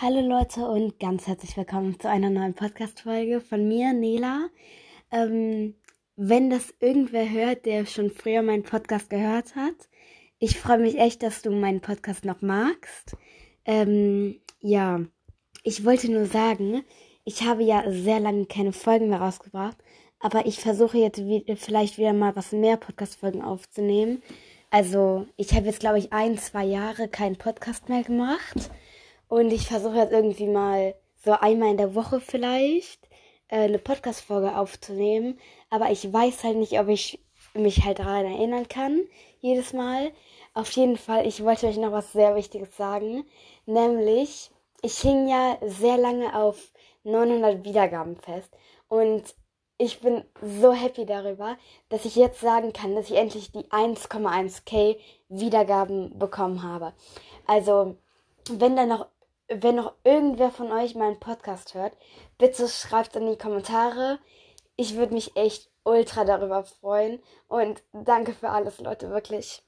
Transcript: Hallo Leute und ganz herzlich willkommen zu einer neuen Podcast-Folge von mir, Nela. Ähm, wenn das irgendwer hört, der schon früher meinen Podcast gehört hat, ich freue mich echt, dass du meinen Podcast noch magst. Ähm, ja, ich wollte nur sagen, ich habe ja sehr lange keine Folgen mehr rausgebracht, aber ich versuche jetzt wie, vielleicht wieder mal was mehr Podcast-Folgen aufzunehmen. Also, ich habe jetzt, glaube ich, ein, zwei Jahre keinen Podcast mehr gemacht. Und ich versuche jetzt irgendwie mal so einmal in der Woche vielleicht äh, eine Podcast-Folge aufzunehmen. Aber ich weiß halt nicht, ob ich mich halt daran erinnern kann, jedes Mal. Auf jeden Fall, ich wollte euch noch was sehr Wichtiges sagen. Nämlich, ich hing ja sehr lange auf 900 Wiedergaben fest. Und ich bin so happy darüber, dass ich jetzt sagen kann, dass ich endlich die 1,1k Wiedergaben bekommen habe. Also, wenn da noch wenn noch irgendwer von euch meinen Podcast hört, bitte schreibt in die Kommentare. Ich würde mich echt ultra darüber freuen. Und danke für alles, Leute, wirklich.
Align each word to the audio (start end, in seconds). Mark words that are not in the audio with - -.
Hallo 0.00 0.20
Leute 0.20 0.60
und 0.60 1.00
ganz 1.00 1.26
herzlich 1.26 1.56
willkommen 1.56 1.98
zu 1.98 2.08
einer 2.08 2.30
neuen 2.30 2.54
Podcast-Folge 2.54 3.40
von 3.40 3.66
mir, 3.66 3.92
Nela. 3.92 4.48
Ähm, 5.10 5.74
wenn 6.14 6.50
das 6.50 6.72
irgendwer 6.78 7.28
hört, 7.28 7.66
der 7.66 7.84
schon 7.84 8.12
früher 8.12 8.42
meinen 8.42 8.62
Podcast 8.62 9.10
gehört 9.10 9.56
hat, 9.56 9.74
ich 10.38 10.56
freue 10.56 10.78
mich 10.78 11.00
echt, 11.00 11.24
dass 11.24 11.42
du 11.42 11.50
meinen 11.50 11.80
Podcast 11.80 12.24
noch 12.24 12.42
magst. 12.42 13.16
Ähm, 13.64 14.40
ja, 14.60 15.00
ich 15.64 15.84
wollte 15.84 16.12
nur 16.12 16.26
sagen, 16.26 16.84
ich 17.24 17.42
habe 17.42 17.64
ja 17.64 17.82
sehr 17.90 18.20
lange 18.20 18.46
keine 18.46 18.72
Folgen 18.72 19.08
mehr 19.08 19.20
rausgebracht, 19.20 19.78
aber 20.20 20.46
ich 20.46 20.60
versuche 20.60 20.98
jetzt 20.98 21.18
wie, 21.18 21.44
vielleicht 21.56 21.98
wieder 21.98 22.12
mal 22.12 22.36
was 22.36 22.52
mehr 22.52 22.76
Podcast-Folgen 22.76 23.42
aufzunehmen. 23.42 24.22
Also, 24.70 25.26
ich 25.36 25.54
habe 25.54 25.66
jetzt, 25.66 25.80
glaube 25.80 25.98
ich, 25.98 26.12
ein, 26.12 26.38
zwei 26.38 26.64
Jahre 26.66 27.08
keinen 27.08 27.34
Podcast 27.36 27.88
mehr 27.88 28.04
gemacht. 28.04 28.70
Und 29.28 29.52
ich 29.52 29.68
versuche 29.68 29.96
jetzt 29.96 30.12
irgendwie 30.12 30.46
mal 30.46 30.94
so 31.24 31.32
einmal 31.32 31.70
in 31.70 31.76
der 31.76 31.94
Woche 31.94 32.20
vielleicht 32.20 33.08
äh, 33.48 33.60
eine 33.60 33.78
Podcast-Folge 33.78 34.56
aufzunehmen. 34.56 35.38
Aber 35.70 35.90
ich 35.90 36.10
weiß 36.10 36.44
halt 36.44 36.56
nicht, 36.56 36.78
ob 36.80 36.88
ich 36.88 37.20
mich 37.54 37.84
halt 37.84 37.98
daran 37.98 38.24
erinnern 38.24 38.68
kann, 38.68 39.02
jedes 39.40 39.72
Mal. 39.72 40.12
Auf 40.54 40.70
jeden 40.72 40.96
Fall, 40.96 41.26
ich 41.26 41.44
wollte 41.44 41.66
euch 41.66 41.76
noch 41.76 41.92
was 41.92 42.12
sehr 42.12 42.34
Wichtiges 42.34 42.76
sagen. 42.76 43.24
Nämlich, 43.66 44.50
ich 44.82 44.98
hing 44.98 45.28
ja 45.28 45.58
sehr 45.62 45.98
lange 45.98 46.34
auf 46.34 46.72
900 47.04 47.64
Wiedergaben 47.64 48.16
fest. 48.16 48.50
Und 48.88 49.34
ich 49.76 50.00
bin 50.00 50.24
so 50.42 50.72
happy 50.72 51.06
darüber, 51.06 51.56
dass 51.88 52.04
ich 52.04 52.16
jetzt 52.16 52.40
sagen 52.40 52.72
kann, 52.72 52.94
dass 52.96 53.10
ich 53.10 53.16
endlich 53.16 53.52
die 53.52 53.64
1,1k 53.70 54.96
Wiedergaben 55.28 56.18
bekommen 56.18 56.62
habe. 56.62 56.92
Also, 57.46 57.96
wenn 58.50 58.74
da 58.74 58.86
noch 58.86 59.06
wenn 59.48 59.76
noch 59.76 59.94
irgendwer 60.04 60.50
von 60.50 60.70
euch 60.72 60.94
meinen 60.94 61.18
Podcast 61.18 61.74
hört, 61.74 61.94
bitte 62.36 62.68
schreibt 62.68 63.16
in 63.16 63.26
die 63.26 63.38
Kommentare. 63.38 64.18
Ich 64.76 64.96
würde 64.96 65.14
mich 65.14 65.36
echt 65.36 65.70
ultra 65.84 66.24
darüber 66.24 66.64
freuen. 66.64 67.20
Und 67.48 67.82
danke 67.92 68.32
für 68.32 68.50
alles, 68.50 68.78
Leute, 68.80 69.10
wirklich. 69.10 69.56